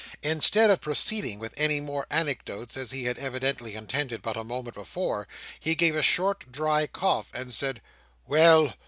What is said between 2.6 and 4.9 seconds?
as he had evidently intended but a moment